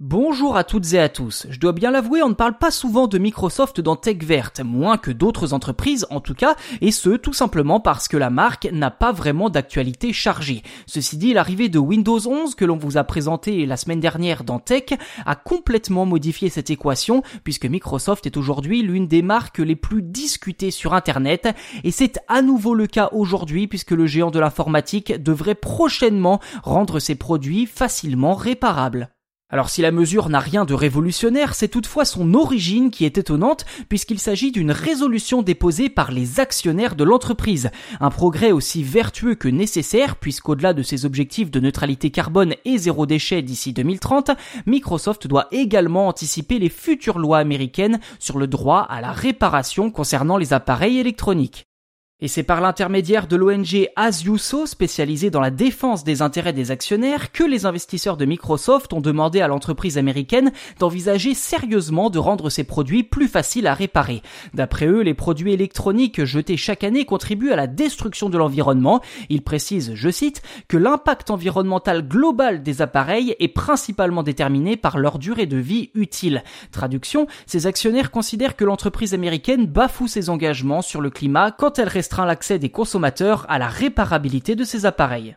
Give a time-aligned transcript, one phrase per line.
[0.00, 1.48] Bonjour à toutes et à tous.
[1.50, 4.96] Je dois bien l'avouer, on ne parle pas souvent de Microsoft dans Tech Verte, moins
[4.96, 8.92] que d'autres entreprises en tout cas, et ce tout simplement parce que la marque n'a
[8.92, 10.62] pas vraiment d'actualité chargée.
[10.86, 14.60] Ceci dit, l'arrivée de Windows 11 que l'on vous a présenté la semaine dernière dans
[14.60, 14.84] Tech
[15.26, 20.70] a complètement modifié cette équation puisque Microsoft est aujourd'hui l'une des marques les plus discutées
[20.70, 21.48] sur Internet
[21.82, 27.00] et c'est à nouveau le cas aujourd'hui puisque le géant de l'informatique devrait prochainement rendre
[27.00, 29.10] ses produits facilement réparables.
[29.50, 33.64] Alors si la mesure n'a rien de révolutionnaire, c'est toutefois son origine qui est étonnante
[33.88, 37.70] puisqu'il s'agit d'une résolution déposée par les actionnaires de l'entreprise.
[37.98, 43.06] Un progrès aussi vertueux que nécessaire puisqu'au-delà de ses objectifs de neutralité carbone et zéro
[43.06, 44.32] déchet d'ici 2030,
[44.66, 50.36] Microsoft doit également anticiper les futures lois américaines sur le droit à la réparation concernant
[50.36, 51.67] les appareils électroniques.
[52.20, 56.72] Et c'est par l'intermédiaire de l'ONG As You spécialisée dans la défense des intérêts des
[56.72, 60.50] actionnaires, que les investisseurs de Microsoft ont demandé à l'entreprise américaine
[60.80, 64.22] d'envisager sérieusement de rendre ses produits plus faciles à réparer.
[64.52, 69.00] D'après eux, les produits électroniques jetés chaque année contribuent à la destruction de l'environnement.
[69.28, 75.20] Ils précisent, je cite, que l'impact environnemental global des appareils est principalement déterminé par leur
[75.20, 76.42] durée de vie utile.
[76.72, 81.86] Traduction, ces actionnaires considèrent que l'entreprise américaine bafoue ses engagements sur le climat quand elle
[81.86, 85.36] reste l'accès des consommateurs à la réparabilité de ces appareils.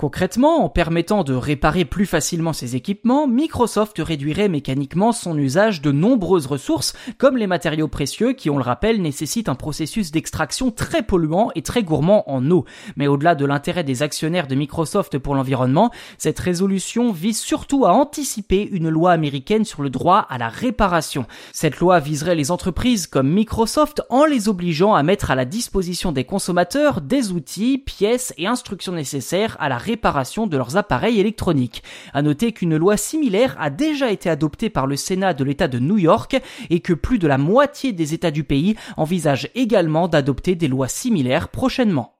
[0.00, 5.92] Concrètement, en permettant de réparer plus facilement ses équipements, Microsoft réduirait mécaniquement son usage de
[5.92, 11.02] nombreuses ressources, comme les matériaux précieux qui, on le rappelle, nécessitent un processus d'extraction très
[11.02, 12.64] polluant et très gourmand en eau.
[12.96, 17.92] Mais au-delà de l'intérêt des actionnaires de Microsoft pour l'environnement, cette résolution vise surtout à
[17.92, 21.26] anticiper une loi américaine sur le droit à la réparation.
[21.52, 26.10] Cette loi viserait les entreprises comme Microsoft en les obligeant à mettre à la disposition
[26.10, 31.82] des consommateurs des outils, pièces et instructions nécessaires à la réparation de leurs appareils électroniques.
[32.14, 35.78] À noter qu'une loi similaire a déjà été adoptée par le Sénat de l'État de
[35.78, 40.54] New York et que plus de la moitié des États du pays envisagent également d'adopter
[40.54, 42.19] des lois similaires prochainement.